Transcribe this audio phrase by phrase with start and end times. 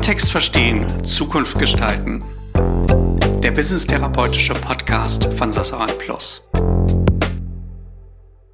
[0.00, 2.22] Kontext verstehen, Zukunft gestalten.
[3.42, 6.42] Der Business-therapeutische Podcast von Sassarat Plus.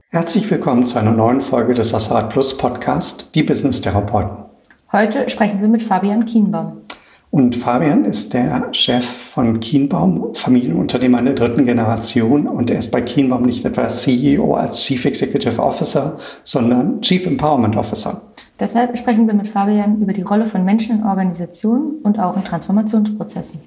[0.08, 4.38] Herzlich willkommen zu einer neuen Folge des Sassarat Plus Podcast, die Business-Therapeuten.
[4.90, 6.78] Heute sprechen wir mit Fabian Kienbaum.
[7.30, 12.49] Und Fabian ist der Chef von Kienbaum, Familienunternehmer in der dritten Generation.
[12.49, 17.77] Und er ist bei Kienbaum nicht etwa CEO als Chief Executive Officer, sondern Chief Empowerment
[17.77, 18.33] Officer.
[18.59, 22.45] Deshalb sprechen wir mit Fabian über die Rolle von Menschen in Organisationen und auch in
[22.45, 23.60] Transformationsprozessen.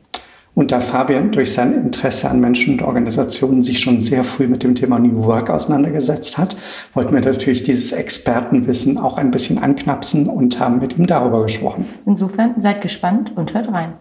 [0.56, 4.64] Und da Fabian durch sein Interesse an Menschen und Organisationen sich schon sehr früh mit
[4.64, 6.58] dem Thema New Work auseinandergesetzt hat,
[6.96, 11.88] wollten wir natürlich dieses Expertenwissen auch ein bisschen anknapsen und haben mit ihm darüber gesprochen.
[12.08, 13.94] Insofern seid gespannt und hört rein.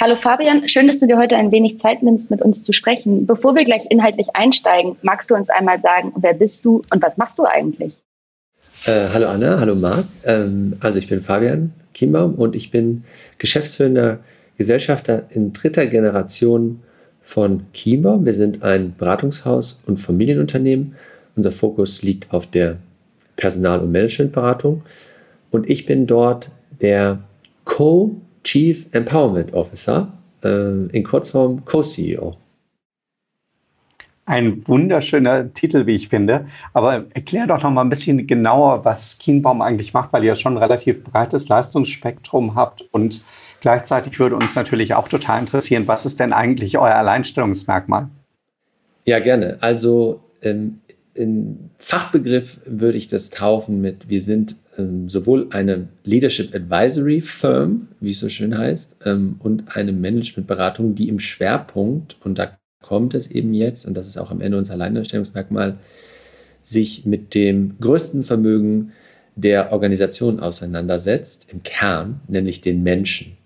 [0.00, 3.26] Hallo Fabian, schön, dass du dir heute ein wenig Zeit nimmst, mit uns zu sprechen.
[3.26, 7.16] Bevor wir gleich inhaltlich einsteigen, magst du uns einmal sagen, wer bist du und was
[7.16, 7.98] machst du eigentlich?
[8.86, 10.06] Äh, hallo Anna, hallo Marc.
[10.24, 13.04] Ähm, also ich bin Fabian Kienbaum und ich bin
[13.38, 14.20] geschäftsführender
[14.56, 16.80] Gesellschafter in dritter Generation
[17.20, 18.24] von Kienbaum.
[18.24, 20.94] Wir sind ein Beratungshaus und Familienunternehmen.
[21.34, 22.76] Unser Fokus liegt auf der
[23.36, 24.82] Personal- und Managementberatung
[25.50, 27.18] und ich bin dort der
[27.64, 30.12] Co-Chief Empowerment Officer,
[30.44, 32.36] äh, in Kurzform Co-CEO.
[34.28, 36.44] Ein wunderschöner Titel, wie ich finde.
[36.74, 40.52] Aber erklär doch noch mal ein bisschen genauer, was Kienbaum eigentlich macht, weil ihr schon
[40.52, 42.84] ein relativ breites Leistungsspektrum habt.
[42.92, 43.22] Und
[43.62, 48.08] gleichzeitig würde uns natürlich auch total interessieren, was ist denn eigentlich euer Alleinstellungsmerkmal?
[49.06, 49.56] Ja, gerne.
[49.62, 50.80] Also ähm,
[51.14, 57.88] im Fachbegriff würde ich das taufen mit, wir sind ähm, sowohl eine Leadership Advisory Firm,
[58.00, 63.14] wie es so schön heißt, ähm, und eine Managementberatung, die im Schwerpunkt, und da kommt
[63.14, 65.78] es eben jetzt, und das ist auch am Ende unser Alleinstellungsmerkmal,
[66.62, 68.92] sich mit dem größten Vermögen
[69.36, 73.36] der Organisation auseinandersetzt, im Kern, nämlich den Menschen.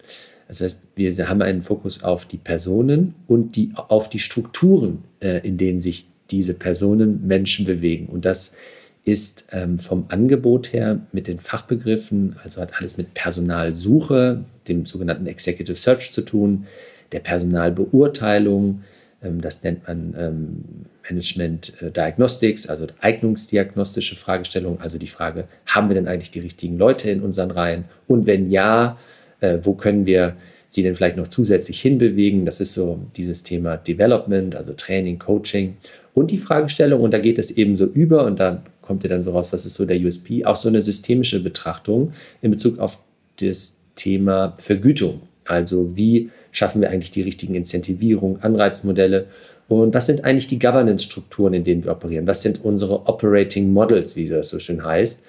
[0.49, 5.47] Das heißt, wir haben einen Fokus auf die Personen und die, auf die Strukturen, äh,
[5.47, 8.07] in denen sich diese Personen, Menschen bewegen.
[8.07, 8.57] Und das
[9.05, 15.27] ist ähm, vom Angebot her mit den Fachbegriffen, also hat alles mit Personalsuche, dem sogenannten
[15.27, 16.67] Executive Search zu tun,
[17.13, 18.83] der Personalbeurteilung,
[19.23, 20.65] das nennt man ähm,
[21.09, 26.79] Management äh, Diagnostics, also eignungsdiagnostische Fragestellung, also die Frage, haben wir denn eigentlich die richtigen
[26.79, 27.85] Leute in unseren Reihen?
[28.09, 28.99] Und wenn ja,
[29.41, 30.37] äh, wo können wir
[30.69, 32.47] sie denn vielleicht noch zusätzlich hinbewegen?
[32.47, 35.77] Das ist so dieses Thema Development, also Training, Coaching.
[36.15, 39.23] Und die Fragestellung, und da geht es eben so über, und da kommt ihr dann
[39.23, 43.03] so raus, was ist so der USP, auch so eine systemische Betrachtung in Bezug auf
[43.41, 45.23] das Thema Vergütung.
[45.45, 49.27] Also wie schaffen wir eigentlich die richtigen Incentivierungen, Anreizmodelle
[49.69, 52.27] und was sind eigentlich die Governance-Strukturen, in denen wir operieren?
[52.27, 55.25] Was sind unsere Operating Models, wie das so schön heißt?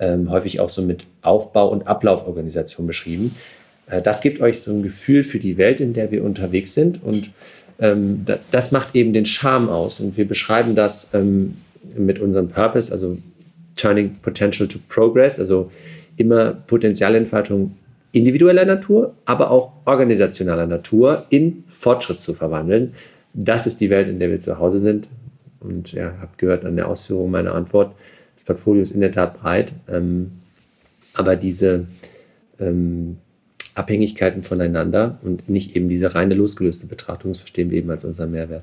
[0.00, 3.34] Ähm, häufig auch so mit Aufbau- und Ablauforganisation beschrieben.
[3.90, 7.02] Äh, das gibt euch so ein Gefühl für die Welt, in der wir unterwegs sind
[7.02, 7.30] und
[7.80, 11.56] ähm, das macht eben den Charme aus und wir beschreiben das ähm,
[11.96, 13.18] mit unserem Purpose, also
[13.76, 15.70] Turning Potential to Progress, also
[16.16, 17.76] immer Potenzialentfaltung
[18.12, 22.94] individueller Natur, aber auch organisationaler Natur in Fortschritt zu verwandeln.
[23.34, 25.08] Das ist die Welt, in der wir zu Hause sind.
[25.60, 27.94] Und ja, habt gehört an der Ausführung meiner Antwort,
[28.34, 30.30] das Portfolio ist in der Tat breit, ähm,
[31.14, 31.86] aber diese
[32.60, 33.18] ähm,
[33.74, 38.30] Abhängigkeiten voneinander und nicht eben diese reine losgelöste Betrachtung, das verstehen wir eben als unseren
[38.30, 38.62] Mehrwert.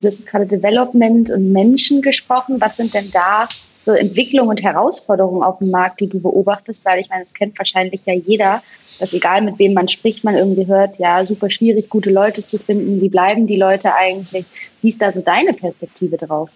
[0.00, 2.60] Du hast gerade Development und Menschen gesprochen.
[2.60, 3.46] Was sind denn da
[3.84, 6.84] so Entwicklungen und Herausforderungen auf dem Markt, die du beobachtest?
[6.84, 8.62] Weil ich meine, es kennt wahrscheinlich ja jeder,
[8.98, 12.58] dass egal mit wem man spricht, man irgendwie hört, ja, super schwierig, gute Leute zu
[12.58, 13.00] finden.
[13.00, 14.46] Wie bleiben die Leute eigentlich?
[14.80, 16.50] Wie ist da so deine Perspektive drauf?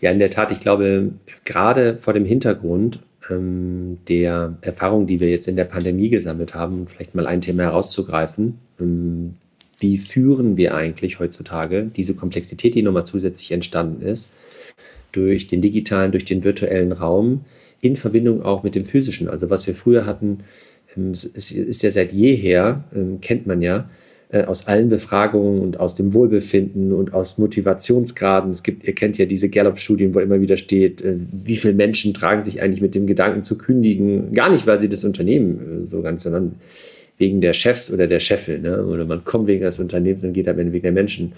[0.00, 1.12] Ja, in der Tat, ich glaube,
[1.44, 6.86] gerade vor dem Hintergrund ähm, der Erfahrung, die wir jetzt in der Pandemie gesammelt haben,
[6.88, 8.58] vielleicht mal ein Thema herauszugreifen.
[8.80, 9.34] Ähm,
[9.78, 14.30] wie führen wir eigentlich heutzutage diese Komplexität, die nochmal zusätzlich entstanden ist,
[15.16, 17.44] durch den digitalen, durch den virtuellen Raum
[17.80, 19.28] in Verbindung auch mit dem physischen.
[19.28, 20.40] Also was wir früher hatten,
[20.96, 23.88] ähm, ist ja seit jeher, ähm, kennt man ja,
[24.28, 28.50] äh, aus allen Befragungen und aus dem Wohlbefinden und aus Motivationsgraden.
[28.50, 31.14] Es gibt, ihr kennt ja diese Gallup-Studien, wo immer wieder steht, äh,
[31.44, 34.88] wie viele Menschen tragen sich eigentlich mit dem Gedanken zu kündigen, gar nicht, weil sie
[34.88, 36.56] das Unternehmen äh, so ganz, sondern
[37.18, 38.62] wegen der Chefs oder der Chefin.
[38.62, 38.84] Ne?
[38.84, 41.32] Oder man kommt wegen des Unternehmens und geht am Ende wegen der Menschen.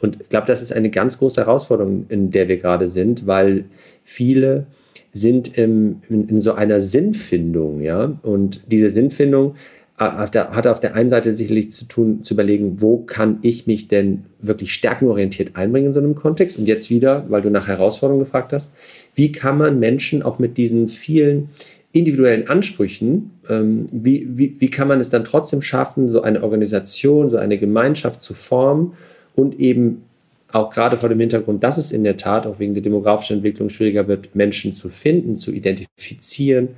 [0.00, 3.64] Und ich glaube, das ist eine ganz große Herausforderung, in der wir gerade sind, weil
[4.04, 4.66] viele
[5.12, 8.18] sind im, in, in, so einer Sinnfindung, ja.
[8.22, 9.54] Und diese Sinnfindung
[9.96, 13.66] auf der, hat auf der einen Seite sicherlich zu tun, zu überlegen, wo kann ich
[13.66, 16.56] mich denn wirklich stärkenorientiert einbringen in so einem Kontext?
[16.56, 18.74] Und jetzt wieder, weil du nach Herausforderungen gefragt hast,
[19.16, 21.48] wie kann man Menschen auch mit diesen vielen
[21.90, 27.28] individuellen Ansprüchen, ähm, wie, wie, wie kann man es dann trotzdem schaffen, so eine Organisation,
[27.28, 28.92] so eine Gemeinschaft zu formen
[29.38, 30.02] und eben
[30.50, 33.68] auch gerade vor dem Hintergrund, dass es in der Tat auch wegen der demografischen Entwicklung
[33.68, 36.70] schwieriger wird, Menschen zu finden, zu identifizieren,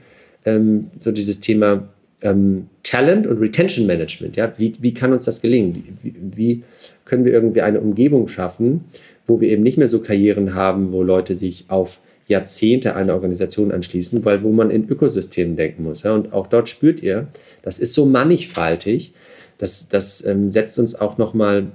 [0.44, 1.88] ähm, so dieses Thema
[2.20, 4.36] ähm, Talent und Retention Management.
[4.36, 4.52] Ja?
[4.58, 5.96] Wie, wie kann uns das gelingen?
[6.02, 6.62] Wie, wie
[7.06, 8.84] können wir irgendwie eine Umgebung schaffen,
[9.24, 13.72] wo wir eben nicht mehr so Karrieren haben, wo Leute sich auf Jahrzehnte einer Organisation
[13.72, 16.02] anschließen, weil wo man in Ökosystemen denken muss.
[16.02, 16.12] Ja?
[16.12, 17.28] Und auch dort spürt ihr,
[17.62, 19.14] das ist so mannigfaltig,
[19.56, 21.68] das, das ähm, setzt uns auch nochmal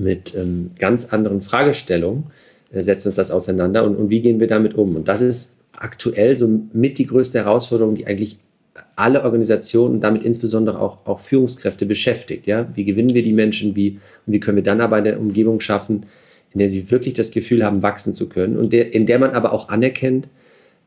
[0.00, 2.24] mit ähm, ganz anderen Fragestellungen,
[2.72, 4.96] äh, setzt uns das auseinander und, und wie gehen wir damit um?
[4.96, 8.38] Und das ist aktuell so mit die größte Herausforderung, die eigentlich
[8.96, 12.46] alle Organisationen und damit insbesondere auch, auch Führungskräfte beschäftigt.
[12.46, 12.68] Ja?
[12.74, 13.76] Wie gewinnen wir die Menschen?
[13.76, 16.06] Wie, und wie können wir dann aber eine Umgebung schaffen,
[16.52, 19.30] in der sie wirklich das Gefühl haben, wachsen zu können und der, in der man
[19.30, 20.28] aber auch anerkennt,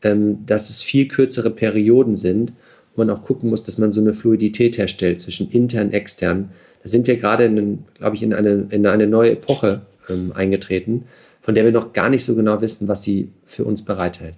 [0.01, 2.50] ähm, dass es viel kürzere Perioden sind
[2.95, 6.50] und man auch gucken muss, dass man so eine Fluidität herstellt zwischen intern extern.
[6.83, 7.50] Sind wir gerade,
[7.97, 11.06] glaube ich, in eine, in eine neue Epoche ähm, eingetreten,
[11.41, 14.35] von der wir noch gar nicht so genau wissen, was sie für uns bereithält.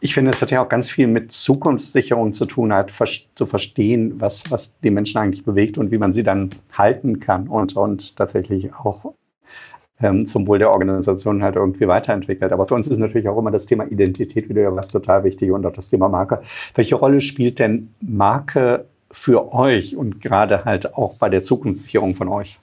[0.00, 2.92] Ich finde, es hat ja auch ganz viel mit Zukunftssicherung zu tun, halt
[3.36, 7.46] zu verstehen, was, was die Menschen eigentlich bewegt und wie man sie dann halten kann
[7.46, 9.14] und, und tatsächlich auch
[10.00, 12.50] ähm, zum Wohl der Organisation halt irgendwie weiterentwickelt.
[12.50, 15.64] Aber für uns ist natürlich auch immer das Thema Identität wieder was total wichtig und
[15.64, 16.42] auch das Thema Marke.
[16.74, 22.28] Welche Rolle spielt denn Marke für euch und gerade halt auch bei der Zukunftssicherung von
[22.28, 22.58] euch?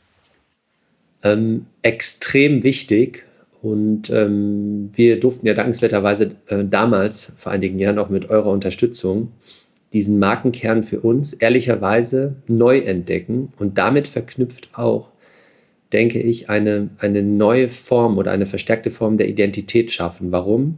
[1.24, 3.26] Ähm, extrem wichtig,
[3.62, 9.34] und ähm, wir durften ja dankenswerterweise äh, damals, vor einigen Jahren auch mit eurer Unterstützung,
[9.92, 15.10] diesen Markenkern für uns ehrlicherweise neu entdecken und damit verknüpft auch,
[15.92, 20.32] denke ich, eine, eine neue Form oder eine verstärkte Form der Identität schaffen.
[20.32, 20.78] Warum?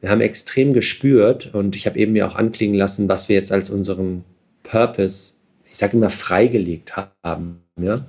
[0.00, 3.50] Wir haben extrem gespürt und ich habe eben mir auch anklingen lassen, was wir jetzt
[3.50, 4.24] als unseren
[4.70, 5.34] Purpose,
[5.66, 7.62] ich sage immer, freigelegt haben.
[7.80, 8.00] Ja?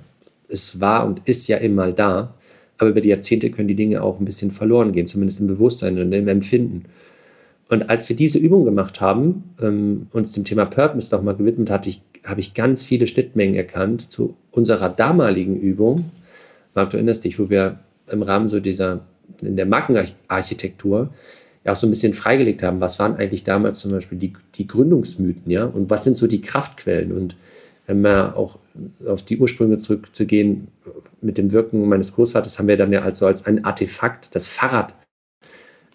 [0.48, 2.34] Es war und ist ja immer da
[2.80, 5.98] aber über die Jahrzehnte können die Dinge auch ein bisschen verloren gehen, zumindest im Bewusstsein
[5.98, 6.86] und im Empfinden.
[7.68, 11.90] Und als wir diese Übung gemacht haben, ähm, uns dem Thema Purpose nochmal gewidmet, hatte
[11.90, 16.10] ich, habe ich ganz viele Schnittmengen erkannt zu unserer damaligen Übung.
[16.74, 17.78] Marc, du erinnerst dich, wo wir
[18.10, 19.00] im Rahmen so dieser,
[19.42, 21.10] in der Markenarchitektur
[21.64, 24.66] ja auch so ein bisschen freigelegt haben, was waren eigentlich damals zum Beispiel die, die
[24.66, 27.12] Gründungsmythen, ja, und was sind so die Kraftquellen?
[27.12, 27.36] Und
[27.86, 28.58] wenn wir auch
[29.06, 30.68] auf die Ursprünge zurückzugehen,
[31.20, 34.94] mit dem Wirken meines Großvaters haben wir dann ja also als ein Artefakt das Fahrrad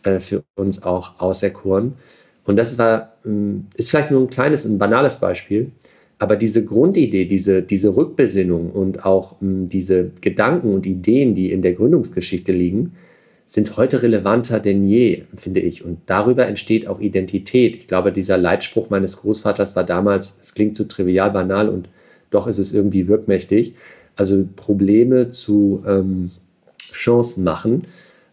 [0.03, 1.93] äh, für uns auch auserkoren.
[2.45, 5.71] Und das war, ähm, ist vielleicht nur ein kleines und banales Beispiel,
[6.19, 11.61] aber diese Grundidee, diese, diese Rückbesinnung und auch ähm, diese Gedanken und Ideen, die in
[11.61, 12.93] der Gründungsgeschichte liegen,
[13.45, 15.85] sind heute relevanter denn je, finde ich.
[15.85, 17.75] Und darüber entsteht auch Identität.
[17.75, 21.87] Ich glaube, dieser Leitspruch meines Großvaters war damals, es klingt so trivial, banal und
[22.31, 23.75] doch ist es irgendwie wirkmächtig.
[24.15, 26.31] Also Probleme zu ähm,
[26.79, 27.85] Chancen machen.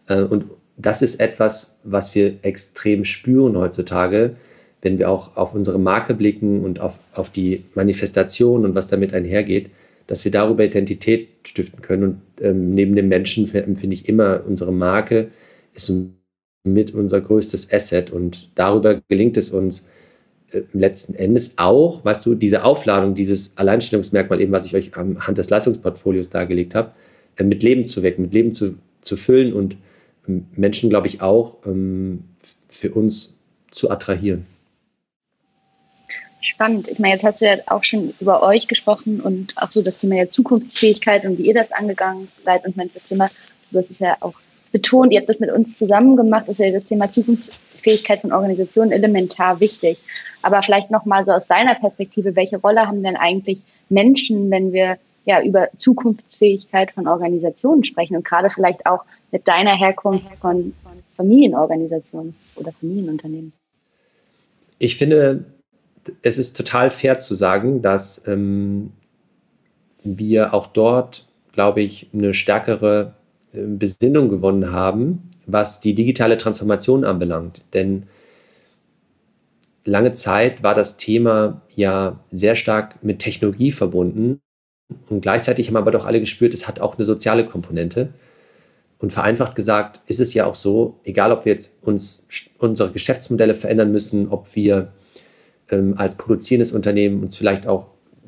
[0.07, 0.45] Äh, und
[0.77, 4.35] das ist etwas, was wir extrem spüren heutzutage,
[4.81, 9.13] wenn wir auch auf unsere Marke blicken und auf, auf die Manifestation und was damit
[9.13, 9.69] einhergeht,
[10.07, 12.03] dass wir darüber Identität stiften können.
[12.03, 15.29] Und ähm, neben dem Menschen empfinde ich immer, unsere Marke
[15.73, 15.91] ist
[16.63, 19.85] mit unser größtes Asset und darüber gelingt es uns,
[20.73, 25.49] letzten Endes auch, weißt du, diese Aufladung, dieses Alleinstellungsmerkmal, eben was ich euch anhand des
[25.49, 26.91] Leistungsportfolios dargelegt habe,
[27.37, 29.75] äh, mit Leben zu wecken, mit Leben zu, zu füllen und
[30.27, 32.25] ähm, Menschen, glaube ich, auch ähm,
[32.69, 33.37] für uns
[33.71, 34.45] zu attrahieren.
[36.43, 36.89] Spannend.
[36.89, 39.97] Ich meine, jetzt hast du ja auch schon über euch gesprochen und auch so das
[39.97, 42.65] Thema der Zukunftsfähigkeit und wie ihr das angegangen seid.
[42.65, 43.29] Und ich meine, das Thema,
[43.71, 44.33] du hast es ja auch
[44.73, 48.91] betont, ihr habt das mit uns zusammen gemacht, ist ja das Thema Zukunftsfähigkeit von Organisationen
[48.91, 49.99] elementar wichtig.
[50.41, 54.97] Aber vielleicht nochmal so aus deiner Perspektive, welche Rolle haben denn eigentlich Menschen, wenn wir
[55.23, 60.73] ja über Zukunftsfähigkeit von Organisationen sprechen und gerade vielleicht auch mit deiner Herkunft von
[61.15, 63.53] Familienorganisationen oder Familienunternehmen?
[64.77, 65.45] Ich finde,
[66.21, 68.91] es ist total fair zu sagen, dass ähm,
[70.03, 73.13] wir auch dort, glaube ich, eine stärkere
[73.53, 77.63] äh, Besinnung gewonnen haben, was die digitale Transformation anbelangt.
[77.73, 78.03] Denn
[79.85, 84.39] lange Zeit war das Thema ja sehr stark mit Technologie verbunden.
[85.09, 88.09] Und gleichzeitig haben aber doch alle gespürt, es hat auch eine soziale Komponente.
[88.99, 92.25] Und vereinfacht gesagt ist es ja auch so, egal ob wir jetzt uns
[92.57, 94.93] unsere Geschäftsmodelle verändern müssen, ob wir
[95.73, 97.87] ähm, als produzierendes Unternehmen uns vielleicht auch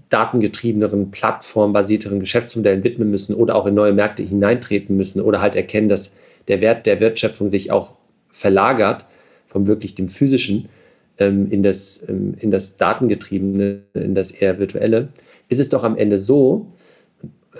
[0.10, 5.90] datengetriebeneren, plattformbasierteren Geschäftsmodellen widmen müssen oder auch in neue Märkte hineintreten müssen oder halt erkennen,
[5.90, 7.96] dass der Wert der Wertschöpfung sich auch
[8.32, 9.06] verlagert
[9.48, 10.70] vom wirklich dem physischen
[11.18, 15.10] ähm, in, das, ähm, in das Datengetriebene, in das eher virtuelle,
[15.50, 16.68] ist es doch am Ende so,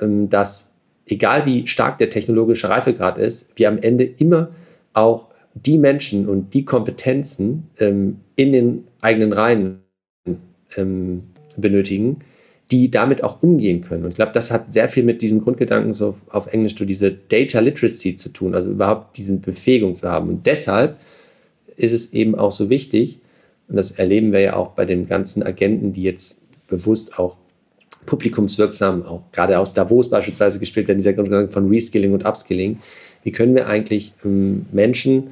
[0.02, 0.76] ähm, dass
[1.06, 4.50] egal wie stark der technologische Reifegrad ist, wir am Ende immer
[4.94, 9.80] auch die Menschen und die Kompetenzen ähm, in den eigenen Reihen
[10.76, 11.24] ähm,
[11.58, 12.20] benötigen,
[12.72, 14.04] die damit auch umgehen können.
[14.04, 17.12] Und ich glaube, das hat sehr viel mit diesem Grundgedanken, so auf Englisch, so diese
[17.12, 20.30] Data Literacy zu tun, also überhaupt diese Befähigung zu haben.
[20.30, 20.98] Und deshalb
[21.78, 23.20] ist es eben auch so wichtig,
[23.68, 27.38] und das erleben wir ja auch bei den ganzen Agenten, die jetzt bewusst auch
[28.06, 32.80] publikumswirksam, auch gerade aus Davos beispielsweise gespielt werden, dieser Grundgedanke von Reskilling und Upskilling.
[33.26, 35.32] Wie können wir eigentlich ähm, Menschen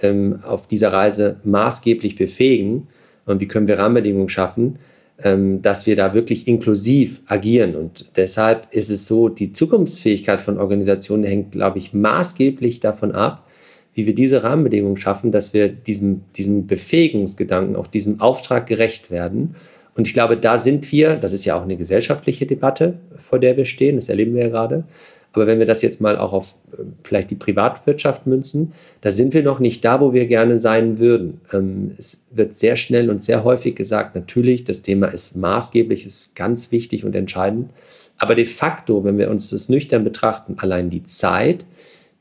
[0.00, 2.86] ähm, auf dieser Reise maßgeblich befähigen
[3.26, 4.78] und wie können wir Rahmenbedingungen schaffen,
[5.22, 7.74] ähm, dass wir da wirklich inklusiv agieren.
[7.74, 13.48] Und deshalb ist es so, die Zukunftsfähigkeit von Organisationen hängt, glaube ich, maßgeblich davon ab,
[13.94, 19.56] wie wir diese Rahmenbedingungen schaffen, dass wir diesem, diesem Befähigungsgedanken, auch diesem Auftrag gerecht werden.
[19.96, 23.56] Und ich glaube, da sind wir, das ist ja auch eine gesellschaftliche Debatte, vor der
[23.56, 24.84] wir stehen, das erleben wir ja gerade,
[25.32, 29.34] aber wenn wir das jetzt mal auch auf äh, vielleicht die Privatwirtschaft münzen, da sind
[29.34, 31.40] wir noch nicht da, wo wir gerne sein würden.
[31.52, 36.36] Ähm, es wird sehr schnell und sehr häufig gesagt, natürlich, das Thema ist maßgeblich, ist
[36.36, 37.70] ganz wichtig und entscheidend.
[38.18, 41.64] Aber de facto, wenn wir uns das nüchtern betrachten, allein die Zeit,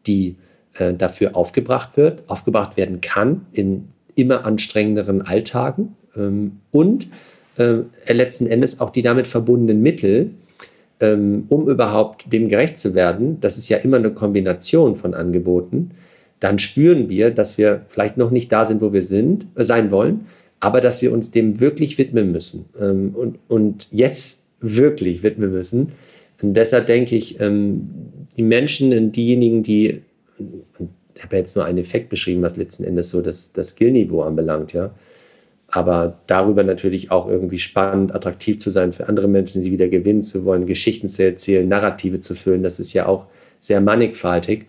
[0.08, 0.36] die
[0.76, 7.08] äh, dafür aufgebracht wird, aufgebracht werden kann in immer anstrengenderen Alltagen ähm, und
[7.58, 10.41] äh, letzten Endes auch die damit verbundenen Mittel, ähm,
[11.02, 15.92] um überhaupt dem gerecht zu werden, das ist ja immer eine Kombination von Angeboten,
[16.40, 19.92] dann spüren wir, dass wir vielleicht noch nicht da sind, wo wir sind, äh, sein
[19.92, 20.28] wollen,
[20.60, 25.94] aber dass wir uns dem wirklich widmen müssen ähm, und, und jetzt wirklich widmen müssen.
[26.42, 27.90] Und deshalb denke ich, ähm,
[28.38, 30.02] die Menschen, diejenigen, die,
[31.16, 34.22] ich habe ja jetzt nur einen Effekt beschrieben, was letzten Endes so das, das Skillniveau
[34.22, 34.92] anbelangt, ja,
[35.72, 40.22] aber darüber natürlich auch irgendwie spannend, attraktiv zu sein für andere Menschen, sie wieder gewinnen
[40.22, 43.28] zu wollen, Geschichten zu erzählen, Narrative zu füllen, das ist ja auch
[43.60, 44.66] sehr mannigfaltig,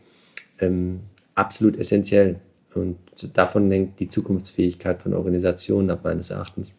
[0.60, 1.00] ähm,
[1.34, 2.36] absolut essentiell.
[2.74, 2.96] Und
[3.34, 6.76] davon hängt die Zukunftsfähigkeit von Organisationen ab, meines Erachtens.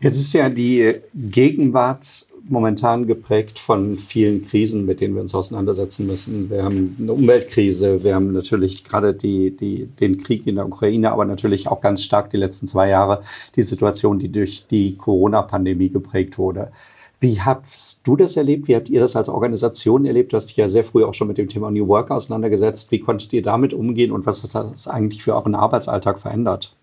[0.00, 6.06] Jetzt ist ja die Gegenwart momentan geprägt von vielen Krisen, mit denen wir uns auseinandersetzen
[6.06, 6.50] müssen.
[6.50, 11.10] Wir haben eine Umweltkrise, wir haben natürlich gerade die, die, den Krieg in der Ukraine,
[11.12, 13.22] aber natürlich auch ganz stark die letzten zwei Jahre
[13.56, 16.70] die Situation, die durch die Corona-Pandemie geprägt wurde.
[17.20, 18.68] Wie hast du das erlebt?
[18.68, 20.32] Wie habt ihr das als Organisation erlebt?
[20.32, 22.90] Du hast dich ja sehr früh auch schon mit dem Thema New Work auseinandergesetzt.
[22.92, 26.76] Wie konntet ihr damit umgehen und was hat das eigentlich für euren Arbeitsalltag verändert?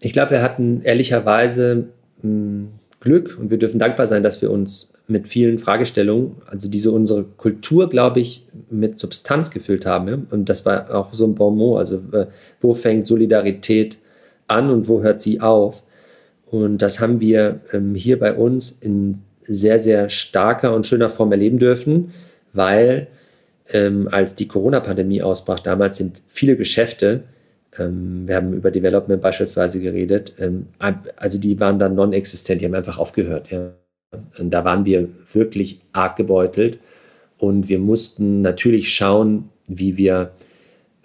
[0.00, 1.88] Ich glaube, wir hatten ehrlicherweise
[2.22, 2.68] hm,
[3.04, 7.24] Glück und wir dürfen dankbar sein, dass wir uns mit vielen Fragestellungen, also diese unsere
[7.24, 10.08] Kultur, glaube ich, mit Substanz gefüllt haben.
[10.08, 10.18] Ja?
[10.30, 11.78] Und das war auch so ein Bon mot.
[11.78, 12.26] Also, äh,
[12.60, 13.98] wo fängt Solidarität
[14.48, 15.84] an und wo hört sie auf?
[16.46, 21.30] Und das haben wir ähm, hier bei uns in sehr, sehr starker und schöner Form
[21.30, 22.12] erleben dürfen,
[22.54, 23.08] weil
[23.68, 27.24] ähm, als die Corona-Pandemie ausbrach, damals sind viele Geschäfte
[27.76, 30.34] wir haben über Development beispielsweise geredet.
[30.38, 30.66] Ähm,
[31.16, 33.50] also die waren dann non-existent, die haben einfach aufgehört.
[33.50, 33.72] Ja.
[34.38, 36.78] Da waren wir wirklich arg gebeutelt
[37.38, 40.30] und wir mussten natürlich schauen, wie wir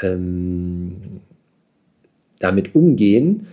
[0.01, 1.21] ähm,
[2.37, 3.47] damit umgehen,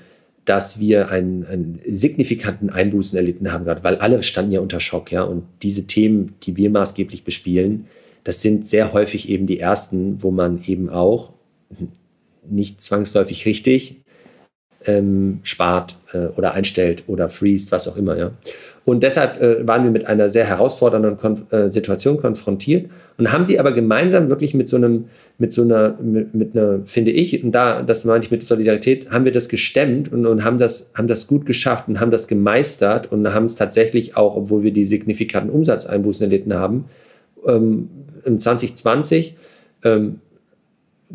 [0.44, 5.10] dass wir einen, einen, signifikanten Einbußen erlitten haben, gerade weil alle standen ja unter Schock,
[5.10, 5.22] ja.
[5.22, 7.86] Und diese Themen, die wir maßgeblich bespielen,
[8.22, 11.32] das sind sehr häufig eben die ersten, wo man eben auch
[12.50, 14.02] nicht zwangsläufig richtig
[14.86, 18.16] ähm, spart äh, oder einstellt oder freest, was auch immer.
[18.16, 18.30] Ja.
[18.84, 22.88] Und deshalb äh, waren wir mit einer sehr herausfordernden Konf äh, Situation konfrontiert
[23.18, 25.06] und haben sie aber gemeinsam wirklich mit so einem,
[25.38, 29.10] mit so einer, mit, mit einer, finde ich, und da, das meine ich mit Solidarität,
[29.10, 32.28] haben wir das gestemmt und, und haben, das, haben das gut geschafft und haben das
[32.28, 36.84] gemeistert und haben es tatsächlich auch, obwohl wir die signifikanten Umsatzeinbußen erlitten haben,
[37.44, 37.88] ähm,
[38.24, 39.36] im 2020
[39.82, 40.20] ähm,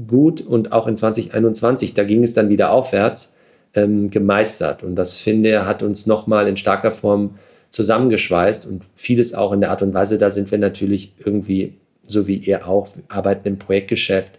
[0.07, 3.35] gut und auch in 2021, da ging es dann wieder aufwärts,
[3.73, 4.83] ähm, gemeistert.
[4.83, 7.35] Und das finde ich, hat uns nochmal in starker Form
[7.71, 12.27] zusammengeschweißt und vieles auch in der Art und Weise, da sind wir natürlich irgendwie, so
[12.27, 14.33] wie ihr auch, arbeiten im Projektgeschäft.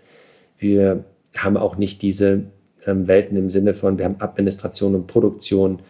[0.59, 1.05] Wir
[1.37, 2.45] haben auch nicht diese
[2.87, 5.81] ähm, Welten im Sinne von, wir haben Administration und Produktion,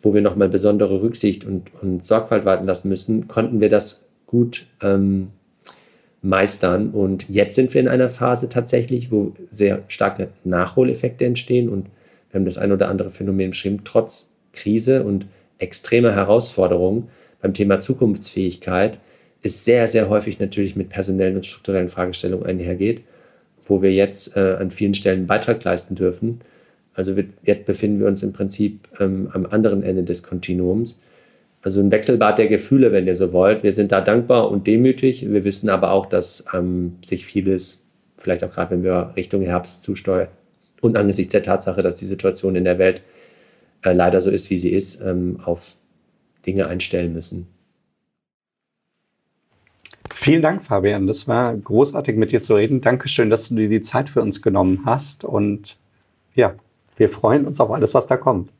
[0.00, 4.66] wo wir nochmal besondere Rücksicht und, und Sorgfalt walten lassen müssen, konnten wir das gut
[4.82, 5.28] ähm,
[6.22, 6.90] meistern.
[6.90, 11.68] Und jetzt sind wir in einer Phase tatsächlich, wo sehr starke Nachholeffekte entstehen.
[11.68, 11.86] Und
[12.30, 15.26] wir haben das ein oder andere Phänomen beschrieben, trotz Krise und
[15.58, 17.08] extremer Herausforderungen
[17.40, 18.98] beim Thema Zukunftsfähigkeit
[19.42, 23.02] ist sehr, sehr häufig natürlich mit personellen und strukturellen Fragestellungen einhergeht,
[23.62, 26.40] wo wir jetzt äh, an vielen Stellen einen Beitrag leisten dürfen.
[26.94, 31.00] Also wir, jetzt befinden wir uns im Prinzip ähm, am anderen Ende des Kontinuums.
[31.62, 33.62] Also ein Wechselbad der Gefühle, wenn ihr so wollt.
[33.62, 35.28] Wir sind da dankbar und demütig.
[35.28, 39.82] Wir wissen aber auch, dass ähm, sich vieles, vielleicht auch gerade wenn wir Richtung Herbst
[39.82, 40.28] zusteuern,
[40.80, 43.02] und angesichts der Tatsache, dass die Situation in der Welt
[43.82, 45.76] äh, leider so ist, wie sie ist, ähm, auf
[46.46, 47.48] Dinge einstellen müssen.
[50.14, 51.06] Vielen Dank, Fabian.
[51.06, 52.80] Das war großartig, mit dir zu reden.
[52.80, 55.24] Dankeschön, dass du dir die Zeit für uns genommen hast.
[55.24, 55.78] Und
[56.34, 56.54] ja,
[56.96, 58.50] wir freuen uns auf alles, was da kommt.